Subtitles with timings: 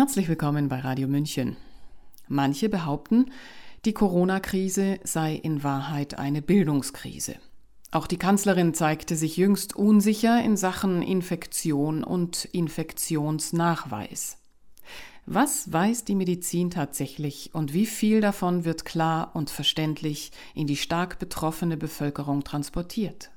[0.00, 1.58] Herzlich willkommen bei Radio München.
[2.26, 3.26] Manche behaupten,
[3.84, 7.36] die Corona-Krise sei in Wahrheit eine Bildungskrise.
[7.90, 14.38] Auch die Kanzlerin zeigte sich jüngst unsicher in Sachen Infektion und Infektionsnachweis.
[15.26, 20.78] Was weiß die Medizin tatsächlich und wie viel davon wird klar und verständlich in die
[20.78, 23.30] stark betroffene Bevölkerung transportiert?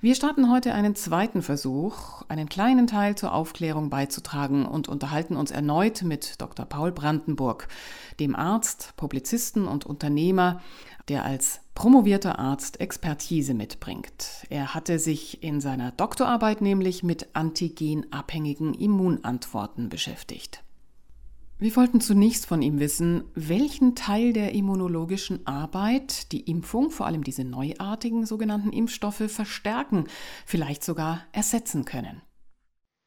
[0.00, 5.50] Wir starten heute einen zweiten Versuch, einen kleinen Teil zur Aufklärung beizutragen und unterhalten uns
[5.50, 6.66] erneut mit Dr.
[6.66, 7.68] Paul Brandenburg,
[8.20, 10.60] dem Arzt, Publizisten und Unternehmer,
[11.08, 14.46] der als promovierter Arzt Expertise mitbringt.
[14.48, 20.63] Er hatte sich in seiner Doktorarbeit nämlich mit antigenabhängigen Immunantworten beschäftigt.
[21.58, 27.22] Wir wollten zunächst von ihm wissen, welchen Teil der immunologischen Arbeit die Impfung, vor allem
[27.22, 30.08] diese neuartigen sogenannten Impfstoffe, verstärken,
[30.46, 32.22] vielleicht sogar ersetzen können.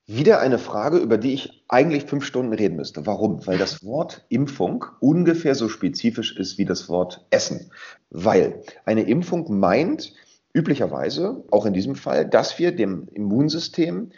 [0.05, 3.05] Wieder eine Frage, über die ich eigentlich fünf Stunden reden müsste.
[3.05, 3.45] Warum?
[3.45, 7.69] Weil das Wort Impfung ungefähr so spezifisch ist wie das Wort Essen.
[8.09, 10.13] Weil eine Impfung meint
[10.53, 14.11] üblicherweise, auch in diesem Fall, dass wir dem Immunsystem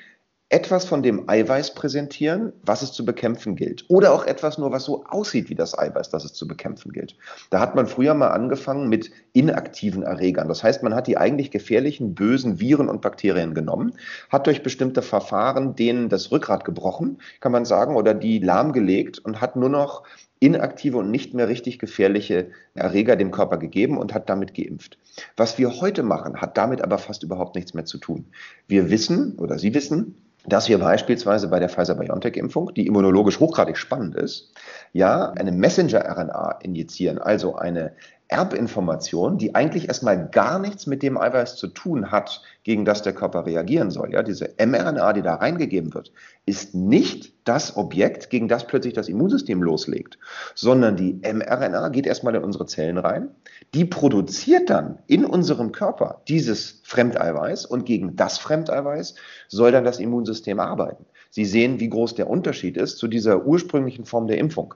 [0.51, 3.85] etwas von dem Eiweiß präsentieren, was es zu bekämpfen gilt.
[3.87, 7.15] Oder auch etwas nur, was so aussieht wie das Eiweiß, das es zu bekämpfen gilt.
[7.51, 10.47] Da hat man früher mal angefangen mit inaktiven Erregern.
[10.47, 13.93] Das heißt, man hat die eigentlich gefährlichen, bösen Viren und Bakterien genommen,
[14.29, 19.41] hat durch bestimmte Verfahren denen das Rückgrat gebrochen, kann man sagen, oder die lahmgelegt und
[19.41, 20.03] hat nur noch
[20.39, 24.97] inaktive und nicht mehr richtig gefährliche Erreger dem Körper gegeben und hat damit geimpft.
[25.37, 28.25] Was wir heute machen, hat damit aber fast überhaupt nichts mehr zu tun.
[28.67, 30.15] Wir wissen oder Sie wissen,
[30.49, 34.51] dass wir beispielsweise bei der Pfizer-BioNTech-Impfung, die immunologisch hochgradig spannend ist,
[34.93, 37.93] ja eine Messenger-RNA injizieren, also eine
[38.29, 43.13] Erbinformation, die eigentlich erstmal gar nichts mit dem Eiweiß zu tun hat, gegen das der
[43.13, 44.13] Körper reagieren soll.
[44.13, 46.11] Ja, diese mRNA, die da reingegeben wird,
[46.45, 50.19] ist nicht das Objekt, gegen das plötzlich das Immunsystem loslegt,
[50.53, 53.29] sondern die mRNA geht erstmal in unsere Zellen rein,
[53.73, 59.15] die produziert dann in unserem Körper dieses Fremdeiweiß und gegen das Fremdeiweiß
[59.47, 61.05] soll dann das Immunsystem arbeiten.
[61.31, 64.75] Sie sehen, wie groß der Unterschied ist zu dieser ursprünglichen Form der Impfung.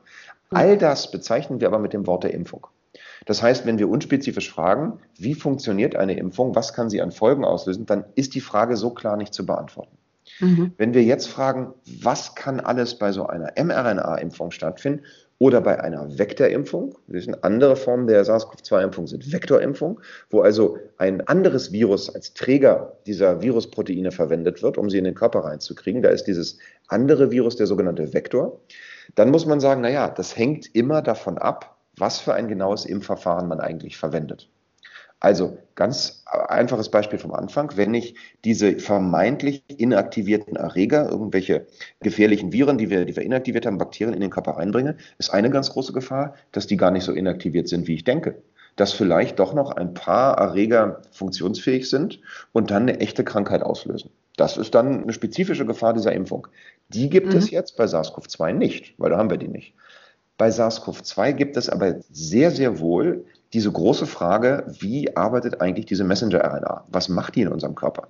[0.50, 2.68] All das bezeichnen wir aber mit dem Wort der Impfung.
[3.26, 7.46] Das heißt, wenn wir unspezifisch fragen, wie funktioniert eine Impfung, was kann sie an Folgen
[7.46, 9.98] auslösen, dann ist die Frage so klar nicht zu beantworten.
[10.40, 10.74] Mhm.
[10.78, 15.04] Wenn wir jetzt fragen, was kann alles bei so einer mRNA-Impfung stattfinden
[15.40, 21.22] oder bei einer Vektorimpfung, das sind andere Formen der SARS-CoV-2-Impfung, sind Vektorimpfung, wo also ein
[21.28, 26.02] anderes Virus als Träger dieser Virusproteine verwendet wird, um sie in den Körper reinzukriegen.
[26.02, 26.58] Da ist dieses
[26.88, 28.62] andere Virus der sogenannte Vektor.
[29.16, 33.48] Dann muss man sagen, naja, das hängt immer davon ab, was für ein genaues Impfverfahren
[33.48, 34.50] man eigentlich verwendet.
[35.24, 37.72] Also ganz einfaches Beispiel vom Anfang.
[37.78, 41.66] Wenn ich diese vermeintlich inaktivierten Erreger, irgendwelche
[42.02, 45.50] gefährlichen Viren, die wir, die wir inaktiviert haben, Bakterien in den Körper reinbringe, ist eine
[45.50, 48.44] ganz große Gefahr, dass die gar nicht so inaktiviert sind, wie ich denke.
[48.76, 52.20] Dass vielleicht doch noch ein paar Erreger funktionsfähig sind
[52.52, 54.10] und dann eine echte Krankheit auslösen.
[54.36, 56.50] Das ist dann eine spezifische Gefahr dieser Impfung.
[56.90, 57.38] Die gibt mhm.
[57.38, 59.74] es jetzt bei SARS-CoV-2 nicht, weil da haben wir die nicht.
[60.38, 66.04] Bei SARS-CoV-2 gibt es aber sehr, sehr wohl diese große Frage, wie arbeitet eigentlich diese
[66.04, 66.86] Messenger-RNA?
[66.88, 68.08] Was macht die in unserem Körper?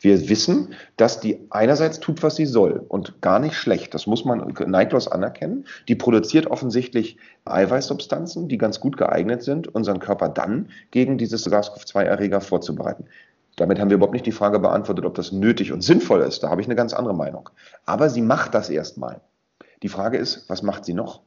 [0.00, 3.94] Wir wissen, dass die einerseits tut, was sie soll und gar nicht schlecht.
[3.94, 5.64] Das muss man neidlos anerkennen.
[5.86, 12.40] Die produziert offensichtlich Eiweißsubstanzen, die ganz gut geeignet sind, unseren Körper dann gegen dieses SARS-CoV-2-Erreger
[12.40, 13.04] vorzubereiten.
[13.54, 16.42] Damit haben wir überhaupt nicht die Frage beantwortet, ob das nötig und sinnvoll ist.
[16.42, 17.48] Da habe ich eine ganz andere Meinung.
[17.86, 19.20] Aber sie macht das erstmal.
[19.84, 21.22] Die Frage ist, was macht sie noch?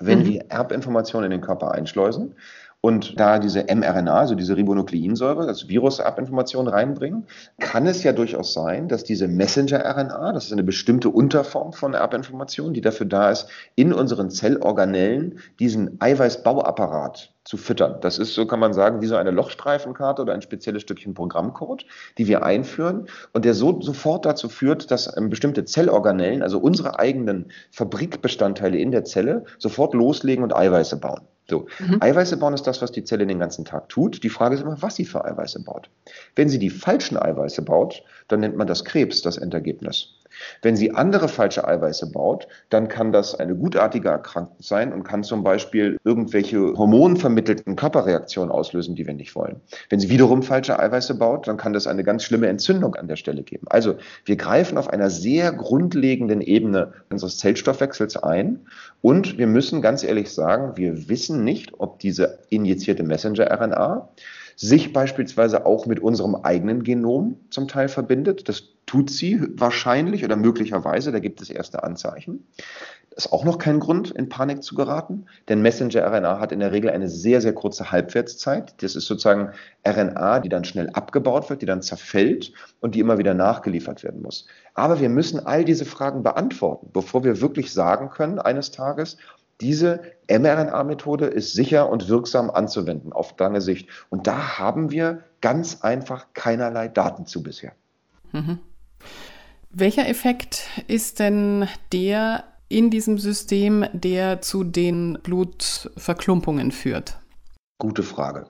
[0.00, 0.26] Wenn mhm.
[0.26, 2.34] wir Erbinformationen in den Körper einschleusen
[2.80, 7.26] und da diese mRNA, also diese Ribonukleinsäure, das Virus-Erbinformation reinbringen,
[7.58, 12.74] kann es ja durchaus sein, dass diese Messenger-RNA, das ist eine bestimmte Unterform von Erbinformation,
[12.74, 17.96] die dafür da ist, in unseren Zellorganellen diesen Eiweißbauapparat zu füttern.
[18.00, 21.84] Das ist, so kann man sagen, wie so eine Lochstreifenkarte oder ein spezielles Stückchen Programmcode,
[22.16, 27.00] die wir einführen und der so sofort dazu führt, dass ähm, bestimmte Zellorganellen, also unsere
[27.00, 31.22] eigenen Fabrikbestandteile in der Zelle, sofort loslegen und Eiweiße bauen.
[31.50, 31.96] So, mhm.
[32.00, 34.22] Eiweiße bauen ist das, was die Zelle den ganzen Tag tut.
[34.22, 35.88] Die Frage ist immer, was sie für Eiweiße baut.
[36.36, 40.14] Wenn sie die falschen Eiweiße baut, dann nennt man das Krebs, das Endergebnis.
[40.62, 45.22] Wenn sie andere falsche Eiweiße baut, dann kann das eine gutartige Erkrankung sein und kann
[45.22, 49.60] zum Beispiel irgendwelche hormonvermittelten Körperreaktionen auslösen, die wir nicht wollen.
[49.88, 53.16] Wenn sie wiederum falsche Eiweiße baut, dann kann das eine ganz schlimme Entzündung an der
[53.16, 53.66] Stelle geben.
[53.70, 58.60] Also wir greifen auf einer sehr grundlegenden Ebene unseres Zellstoffwechsels ein
[59.00, 64.08] und wir müssen ganz ehrlich sagen, wir wissen nicht, ob diese injizierte Messenger-RNA
[64.60, 68.48] sich beispielsweise auch mit unserem eigenen Genom zum Teil verbindet.
[68.48, 72.44] Das tut sie wahrscheinlich oder möglicherweise, da gibt es erste Anzeichen.
[73.14, 76.90] ist auch noch kein Grund, in Panik zu geraten, denn Messenger-RNA hat in der Regel
[76.90, 78.82] eine sehr, sehr kurze Halbwertszeit.
[78.82, 79.52] Das ist sozusagen
[79.86, 84.22] RNA, die dann schnell abgebaut wird, die dann zerfällt und die immer wieder nachgeliefert werden
[84.22, 84.48] muss.
[84.74, 89.18] Aber wir müssen all diese Fragen beantworten, bevor wir wirklich sagen können eines Tages,
[89.60, 90.00] diese
[90.30, 93.88] mRNA-Methode ist sicher und wirksam anzuwenden auf lange Sicht.
[94.08, 97.72] Und da haben wir ganz einfach keinerlei Daten zu bisher.
[98.32, 98.58] Mhm.
[99.70, 107.18] Welcher Effekt ist denn der in diesem System, der zu den Blutverklumpungen führt?
[107.78, 108.46] Gute Frage.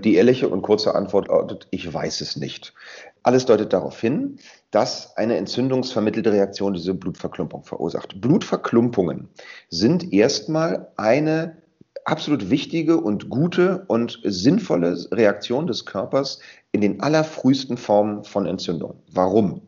[0.00, 2.74] Die ehrliche und kurze Antwort lautet, ich weiß es nicht.
[3.22, 4.38] Alles deutet darauf hin,
[4.70, 8.20] dass eine entzündungsvermittelte Reaktion diese Blutverklumpung verursacht.
[8.20, 9.28] Blutverklumpungen
[9.68, 11.62] sind erstmal eine
[12.04, 16.40] absolut wichtige und gute und sinnvolle Reaktion des Körpers
[16.72, 19.02] in den allerfrühesten Formen von Entzündung.
[19.12, 19.62] Warum?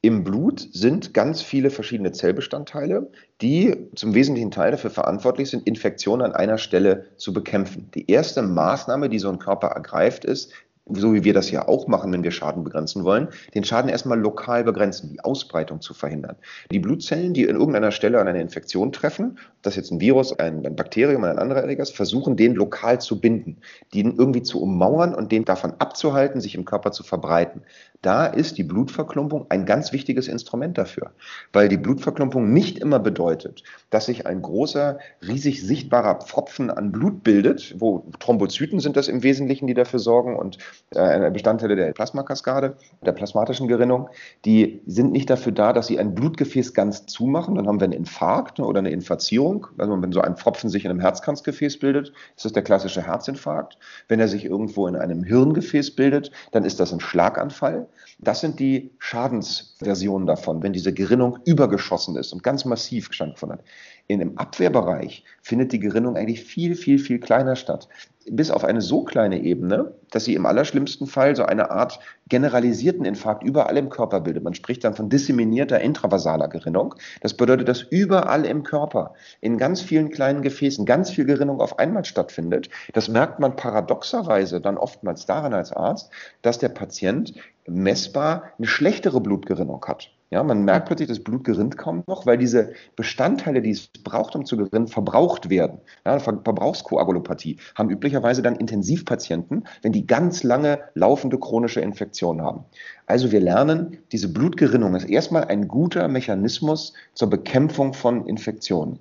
[0.00, 3.10] Im Blut sind ganz viele verschiedene Zellbestandteile,
[3.42, 7.90] die zum wesentlichen Teil dafür verantwortlich sind, Infektionen an einer Stelle zu bekämpfen.
[7.94, 10.52] Die erste Maßnahme, die so ein Körper ergreift, ist,
[10.90, 14.18] so wie wir das ja auch machen, wenn wir Schaden begrenzen wollen, den Schaden erstmal
[14.18, 16.36] lokal begrenzen, die Ausbreitung zu verhindern.
[16.70, 20.64] Die Blutzellen, die in irgendeiner Stelle an eine Infektion treffen, das jetzt ein Virus, ein,
[20.64, 23.58] ein Bakterium, ein anderer Erreger ist, versuchen den lokal zu binden,
[23.94, 27.62] den irgendwie zu ummauern und den davon abzuhalten, sich im Körper zu verbreiten.
[28.02, 31.10] Da ist die Blutverklumpung ein ganz wichtiges Instrument dafür,
[31.52, 37.24] weil die Blutverklumpung nicht immer bedeutet, dass sich ein großer, riesig sichtbarer Pfropfen an Blut
[37.24, 40.58] bildet, wo Thrombozyten sind das im Wesentlichen, die dafür sorgen und
[40.94, 44.08] äh, Bestandteile der Plasmakaskade, der plasmatischen Gerinnung,
[44.44, 47.94] die sind nicht dafür da, dass sie ein Blutgefäß ganz zumachen, dann haben wir einen
[47.94, 52.44] Infarkt oder eine Infazierung, also wenn so ein Pfropfen sich in einem Herzkranzgefäß bildet, ist
[52.44, 53.76] das der klassische Herzinfarkt.
[54.06, 57.87] Wenn er sich irgendwo in einem Hirngefäß bildet, dann ist das ein Schlaganfall.
[58.18, 63.64] Das sind die Schadensversionen davon, wenn diese Gerinnung übergeschossen ist und ganz massiv stattgefunden hat.
[64.06, 67.88] In dem Abwehrbereich findet die Gerinnung eigentlich viel, viel, viel kleiner statt.
[68.30, 73.04] Bis auf eine so kleine Ebene, dass sie im allerschlimmsten Fall so eine Art generalisierten
[73.04, 74.44] Infarkt überall im Körper bildet.
[74.44, 76.94] Man spricht dann von disseminierter intravasaler Gerinnung.
[77.20, 81.78] Das bedeutet, dass überall im Körper, in ganz vielen kleinen Gefäßen, ganz viel Gerinnung auf
[81.78, 82.68] einmal stattfindet.
[82.92, 86.10] Das merkt man paradoxerweise dann oftmals daran als Arzt,
[86.42, 87.34] dass der Patient
[87.66, 90.10] messbar eine schlechtere Blutgerinnung hat.
[90.30, 94.36] Ja, man merkt plötzlich, das Blut gerinnt kaum noch, weil diese Bestandteile, die es braucht,
[94.36, 95.80] um zu gerinnen, verbraucht werden.
[96.04, 102.66] Ja, Verbrauchskoagulopathie haben üblicherweise dann Intensivpatienten, wenn die ganz lange laufende chronische Infektion haben.
[103.06, 108.98] Also wir lernen, diese Blutgerinnung ist erstmal ein guter Mechanismus zur Bekämpfung von Infektionen.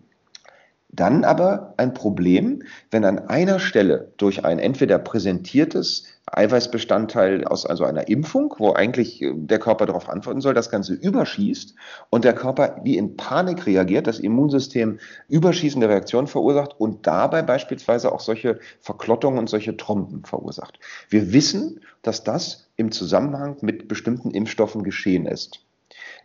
[0.89, 7.85] Dann aber ein Problem, wenn an einer Stelle durch ein entweder präsentiertes Eiweißbestandteil aus also
[7.85, 11.75] einer Impfung, wo eigentlich äh, der Körper darauf antworten soll, das Ganze überschießt
[12.09, 18.11] und der Körper wie in Panik reagiert, das Immunsystem überschießende Reaktionen verursacht und dabei beispielsweise
[18.11, 20.79] auch solche Verklottungen und solche Trompen verursacht.
[21.09, 25.66] Wir wissen, dass das im Zusammenhang mit bestimmten Impfstoffen geschehen ist.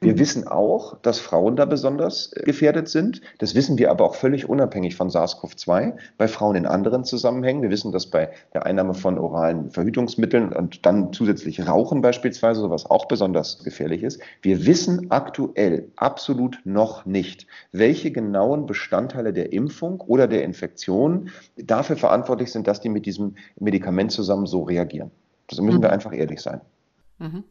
[0.02, 0.18] Wir mhm.
[0.18, 3.20] wissen auch, dass Frauen da besonders äh, gefährdet sind.
[3.38, 7.62] Das wissen wir aber auch völlig unabhängig von SARS-CoV-2 bei Frauen in anderen Zusammenhängen.
[7.62, 12.90] Wir wissen, dass bei der Einnahme von oralen Verhütungsmitteln und dann zusätzlich Rauchen beispielsweise sowas
[12.90, 14.20] auch besonders gefährlich ist.
[14.42, 21.96] Wir wissen aktuell absolut noch nicht, welche genauen Bestandteile der Impfung oder der Infektion dafür
[21.96, 25.12] verantwortlich sind, dass die mit diesem Medikament zusammen so reagieren.
[25.48, 25.82] Das müssen mhm.
[25.82, 26.60] wir einfach ehrlich sein.
[27.18, 27.44] Mhm.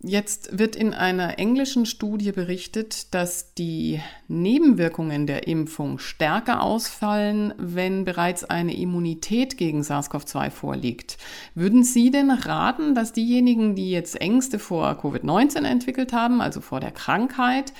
[0.00, 8.04] Jetzt wird in einer englischen Studie berichtet, dass die Nebenwirkungen der Impfung stärker ausfallen, wenn
[8.04, 11.18] bereits eine Immunität gegen SARS-CoV-2 vorliegt.
[11.56, 16.78] Würden Sie denn raten, dass diejenigen, die jetzt Ängste vor Covid-19 entwickelt haben, also vor
[16.78, 17.72] der Krankheit,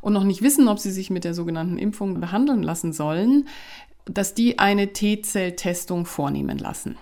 [0.00, 3.46] und noch nicht wissen, ob sie sich mit der sogenannten Impfung behandeln lassen sollen,
[4.06, 6.96] dass die eine T-Zell-Testung vornehmen lassen?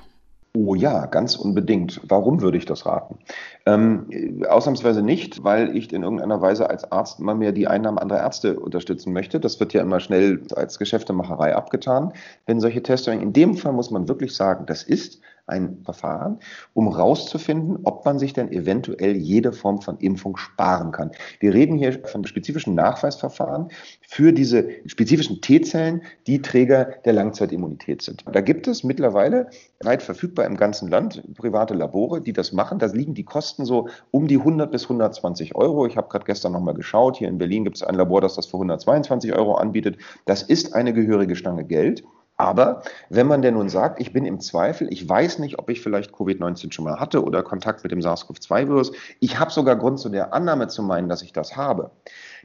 [0.55, 2.01] Oh ja, ganz unbedingt.
[2.09, 3.19] Warum würde ich das raten?
[3.67, 8.21] Ähm, ausnahmsweise nicht, weil ich in irgendeiner Weise als Arzt immer mehr die Einnahmen anderer
[8.21, 9.41] Ärzte unterstützen möchte.
[9.41, 12.13] Das wird ja immer schnell als Geschäftemacherei abgetan,
[12.47, 13.21] wenn solche Testungen.
[13.21, 16.39] In dem Fall muss man wirklich sagen, das ist ein Verfahren,
[16.75, 21.11] um herauszufinden, ob man sich denn eventuell jede Form von Impfung sparen kann.
[21.41, 23.69] Wir reden hier von spezifischen Nachweisverfahren
[24.07, 28.25] für diese spezifischen T-Zellen, die Träger der Langzeitimmunität sind.
[28.33, 29.51] Da gibt es mittlerweile
[29.83, 32.79] weit verfügbar im ganzen Land private Labore, die das machen.
[32.79, 35.87] Da liegen die Kosten so um die 100 bis 120 Euro.
[35.87, 37.19] Ich habe gerade gestern nochmal geschaut.
[37.19, 39.99] Hier in Berlin gibt es ein Labor, das das für 122 Euro anbietet.
[40.25, 42.05] Das ist eine gehörige Stange Geld.
[42.39, 45.81] Aber wenn man denn nun sagt, ich bin im Zweifel, ich weiß nicht, ob ich
[45.83, 50.09] vielleicht Covid-19 schon mal hatte oder Kontakt mit dem SARS-CoV-2-Virus, ich habe sogar Grund zu
[50.09, 51.91] der Annahme zu meinen, dass ich das habe,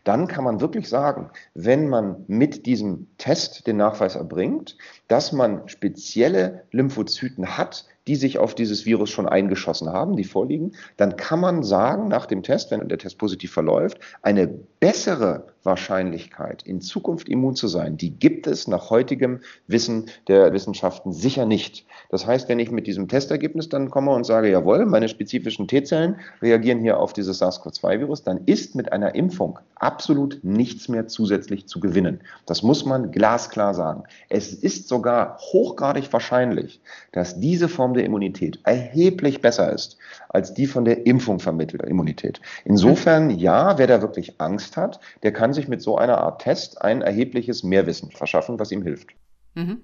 [0.04, 5.70] dann kann man wirklich sagen, wenn man mit diesem Test den Nachweis erbringt, dass man
[5.70, 11.40] spezielle Lymphozyten hat, die sich auf dieses Virus schon eingeschossen haben, die vorliegen, dann kann
[11.40, 17.30] man sagen, nach dem Test, wenn der Test positiv verläuft, eine bessere Wahrscheinlichkeit, in Zukunft
[17.30, 21.86] immun zu sein, die gibt es nach heutigem Wissen der Wissenschaften sicher nicht.
[22.10, 26.18] Das heißt, wenn ich mit diesem Testergebnis dann komme und sage, jawohl, meine spezifischen T-Zellen
[26.42, 31.80] reagieren hier auf dieses SARS-CoV-2-Virus, dann ist mit einer Impfung absolut nichts mehr zusätzlich zu
[31.80, 32.22] gewinnen.
[32.46, 34.04] Das muss man glasklar sagen.
[34.30, 39.98] Es ist sogar hochgradig wahrscheinlich, dass diese Form der Immunität erheblich besser ist
[40.30, 42.42] als die von der Impfung vermittelte Immunität.
[42.66, 46.82] Insofern, ja, wer da wirklich Angst hat, der kann sich mit so einer Art Test
[46.82, 49.10] ein erhebliches Mehrwissen verschaffen, was ihm hilft.
[49.56, 49.82] Mhm.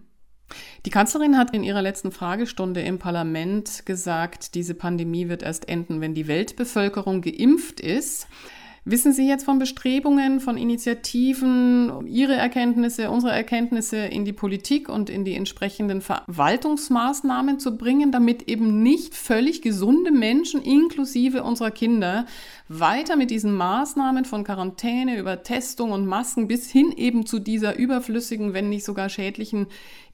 [0.86, 6.02] Die Kanzlerin hat in ihrer letzten Fragestunde im Parlament gesagt, diese Pandemie wird erst enden,
[6.02, 8.28] wenn die Weltbevölkerung geimpft ist.
[8.86, 15.10] Wissen Sie jetzt von Bestrebungen, von Initiativen, Ihre Erkenntnisse, unsere Erkenntnisse in die Politik und
[15.10, 22.26] in die entsprechenden Verwaltungsmaßnahmen zu bringen, damit eben nicht völlig gesunde Menschen inklusive unserer Kinder
[22.70, 27.78] weiter mit diesen Maßnahmen von Quarantäne über Testung und Masken bis hin eben zu dieser
[27.78, 29.68] überflüssigen, wenn nicht sogar schädlichen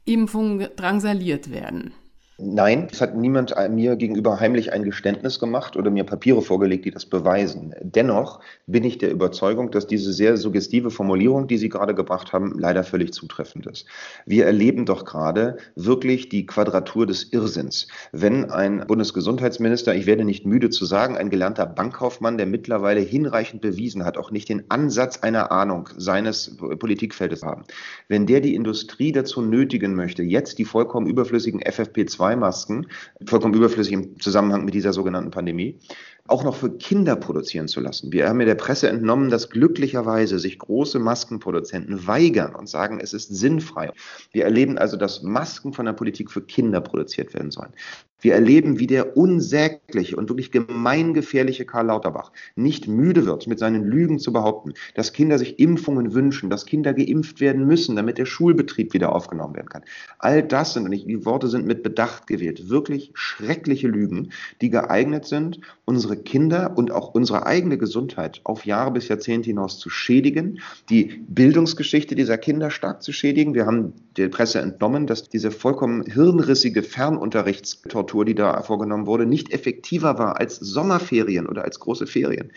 [0.05, 1.93] Impfung drangsaliert werden?
[2.37, 6.91] Nein, es hat niemand mir gegenüber heimlich ein Geständnis gemacht oder mir Papiere vorgelegt, die
[6.91, 7.73] das beweisen.
[7.81, 12.59] Dennoch bin ich der Überzeugung, dass diese sehr suggestive Formulierung, die Sie gerade gebracht haben,
[12.59, 13.85] leider völlig zutreffend ist.
[14.25, 17.87] Wir erleben doch gerade wirklich die Quadratur des Irrsinns.
[18.11, 23.61] Wenn ein Bundesgesundheitsminister, ich werde nicht müde zu sagen, ein gelernter Bankkaufmann, der mittlerweile hinreichend
[23.61, 27.63] bewiesen hat, auch nicht den Ansatz einer Ahnung seines Politikfeldes haben,
[28.09, 32.88] wenn der die Industrie dazu nötigen möchte, jetzt die vollkommen überflüssigen FFP2 FFP2-Masken,
[33.25, 35.79] vollkommen überflüssig im Zusammenhang mit dieser sogenannten Pandemie,
[36.27, 38.12] auch noch für Kinder produzieren zu lassen.
[38.12, 43.13] Wir haben ja der Presse entnommen, dass glücklicherweise sich große Maskenproduzenten weigern und sagen, es
[43.13, 43.91] ist sinnfrei.
[44.32, 47.74] Wir erleben also, dass Masken von der Politik für Kinder produziert werden sollen.
[48.22, 53.84] Wir erleben, wie der unsägliche und wirklich gemeingefährliche Karl Lauterbach nicht müde wird, mit seinen
[53.84, 58.25] Lügen zu behaupten, dass Kinder sich Impfungen wünschen, dass Kinder geimpft werden müssen, damit der
[58.25, 59.84] Schulbetrieb wieder aufgenommen werden kann.
[60.17, 65.25] All das sind, und die Worte sind mit Bedacht gewählt, wirklich schreckliche Lügen, die geeignet
[65.25, 70.60] sind, unsere Kinder und auch unsere eigene Gesundheit auf Jahre bis Jahrzehnte hinaus zu schädigen,
[70.89, 73.53] die Bildungsgeschichte dieser Kinder stark zu schädigen.
[73.53, 79.51] Wir haben der Presse entnommen, dass diese vollkommen hirnrissige Fernunterrichtstortur, die da vorgenommen wurde, nicht
[79.51, 82.51] effektiver war als Sommerferien oder als große Ferien.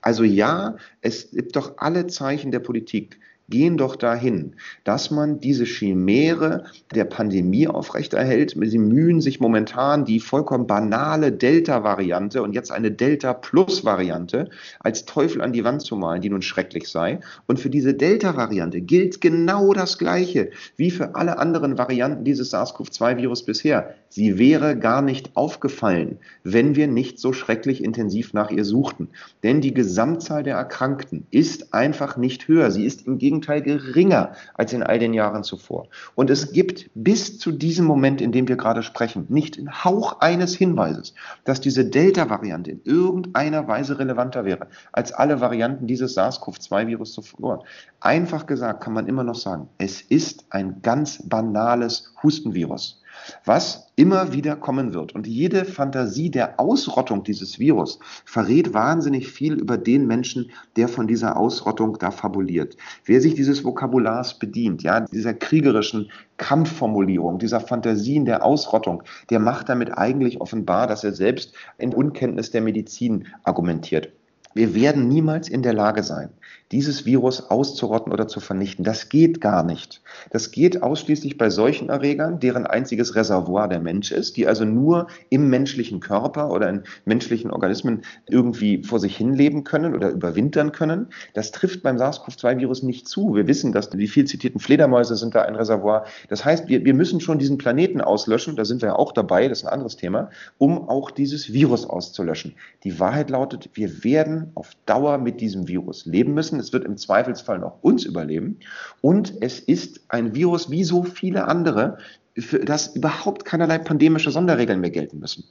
[0.00, 5.64] Also ja, es gibt doch alle Zeichen der Politik, gehen doch dahin, dass man diese
[5.64, 8.56] Chimäre der Pandemie aufrechterhält.
[8.58, 14.48] Sie mühen sich momentan die vollkommen banale Delta-Variante und jetzt eine Delta-Plus-Variante
[14.80, 17.20] als Teufel an die Wand zu malen, die nun schrecklich sei.
[17.46, 23.44] Und für diese Delta-Variante gilt genau das Gleiche wie für alle anderen Varianten dieses SARS-CoV-2-Virus
[23.44, 23.94] bisher.
[24.08, 29.10] Sie wäre gar nicht aufgefallen, wenn wir nicht so schrecklich intensiv nach ihr suchten.
[29.42, 32.70] Denn die Gesamtzahl der Erkrankten ist einfach nicht höher.
[32.70, 35.88] Sie ist im Gegenteil Gegenteil geringer als in all den Jahren zuvor.
[36.14, 40.20] Und es gibt bis zu diesem Moment, in dem wir gerade sprechen, nicht den Hauch
[40.20, 41.14] eines Hinweises,
[41.44, 47.64] dass diese Delta-Variante in irgendeiner Weise relevanter wäre als alle Varianten dieses SARS-CoV-2-Virus zuvor.
[48.00, 53.02] Einfach gesagt kann man immer noch sagen, es ist ein ganz banales Hustenvirus
[53.44, 55.14] was immer wieder kommen wird.
[55.14, 61.06] Und jede Fantasie der Ausrottung dieses Virus verrät wahnsinnig viel über den Menschen, der von
[61.06, 62.76] dieser Ausrottung da fabuliert.
[63.04, 69.68] Wer sich dieses Vokabulars bedient, ja, dieser kriegerischen Kampfformulierung, dieser Fantasien der Ausrottung, der macht
[69.68, 74.12] damit eigentlich offenbar, dass er selbst in Unkenntnis der Medizin argumentiert.
[74.54, 76.30] Wir werden niemals in der Lage sein,
[76.70, 78.84] dieses Virus auszurotten oder zu vernichten.
[78.84, 80.00] Das geht gar nicht.
[80.30, 85.08] Das geht ausschließlich bei solchen Erregern, deren einziges Reservoir der Mensch ist, die also nur
[85.28, 90.70] im menschlichen Körper oder in menschlichen Organismen irgendwie vor sich hin leben können oder überwintern
[90.70, 91.08] können.
[91.34, 93.34] Das trifft beim SARS-CoV-2-Virus nicht zu.
[93.34, 96.04] Wir wissen, dass die viel zitierten Fledermäuse sind da ein Reservoir.
[96.28, 99.48] Das heißt, wir, wir müssen schon diesen Planeten auslöschen, da sind wir ja auch dabei,
[99.48, 102.54] das ist ein anderes Thema, um auch dieses Virus auszulöschen.
[102.84, 106.60] Die Wahrheit lautet, wir werden auf Dauer mit diesem Virus leben müssen.
[106.60, 108.58] Es wird im Zweifelsfall noch uns überleben.
[109.00, 111.98] Und es ist ein Virus wie so viele andere,
[112.36, 115.44] für das überhaupt keinerlei pandemische Sonderregeln mehr gelten müssen.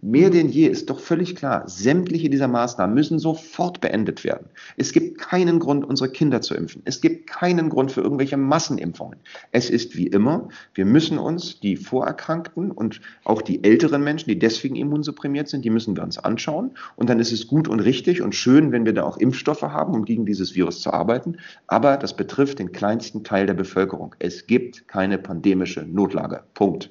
[0.00, 4.46] Mehr denn je ist doch völlig klar, sämtliche dieser Maßnahmen müssen sofort beendet werden.
[4.78, 6.80] Es gibt keinen Grund, unsere Kinder zu impfen.
[6.86, 9.18] Es gibt keinen Grund für irgendwelche Massenimpfungen.
[9.52, 14.38] Es ist wie immer, wir müssen uns die Vorerkrankten und auch die älteren Menschen, die
[14.38, 16.70] deswegen immunsupprimiert sind, die müssen wir uns anschauen.
[16.96, 19.94] Und dann ist es gut und richtig und schön, wenn wir da auch Impfstoffe haben,
[19.94, 21.36] um gegen dieses Virus zu arbeiten.
[21.66, 24.14] Aber das betrifft den kleinsten Teil der Bevölkerung.
[24.18, 26.29] Es gibt keine pandemische Notlage.
[26.54, 26.90] Punkt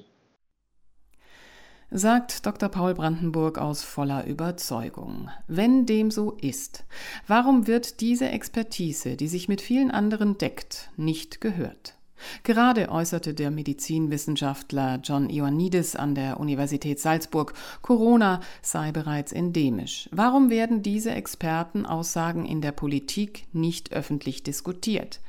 [1.90, 2.68] sagt Dr.
[2.68, 5.28] Paul Brandenburg aus voller Überzeugung.
[5.48, 6.84] Wenn dem so ist,
[7.26, 11.96] warum wird diese Expertise, die sich mit vielen anderen deckt, nicht gehört?
[12.42, 20.08] Gerade äußerte der Medizinwissenschaftler John Ioannidis an der Universität Salzburg, Corona sei bereits endemisch.
[20.12, 25.20] Warum werden diese Expertenaussagen in der Politik nicht öffentlich diskutiert?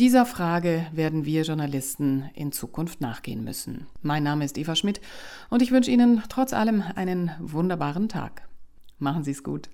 [0.00, 3.86] Dieser Frage werden wir Journalisten in Zukunft nachgehen müssen.
[4.00, 4.98] Mein Name ist Eva Schmidt
[5.50, 8.48] und ich wünsche Ihnen trotz allem einen wunderbaren Tag.
[8.98, 9.68] Machen Sie es gut.